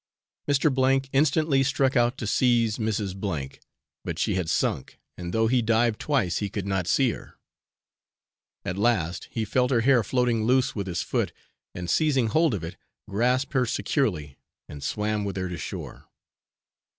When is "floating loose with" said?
10.03-10.87